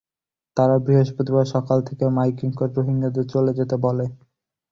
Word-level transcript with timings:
তারা 0.57 0.75
বৃহস্পতিবার 0.85 1.45
সকাল 1.55 1.77
থেকে 1.87 2.05
মাইকিং 2.17 2.49
করে 2.51 2.71
রোহিঙ্গাদের 2.73 3.25
চলে 3.33 3.51
যেতে 3.59 3.75
বলে। 3.85 4.05